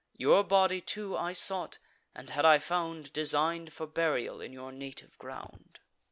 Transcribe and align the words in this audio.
Your 0.17 0.43
body 0.43 0.81
too 0.81 1.15
I 1.15 1.33
sought, 1.33 1.77
and, 2.15 2.31
had 2.31 2.43
I 2.43 2.57
found, 2.57 3.13
Design'd 3.13 3.71
for 3.71 3.85
burial 3.85 4.41
in 4.41 4.51
your 4.51 4.71
native 4.71 5.15
ground." 5.19 5.77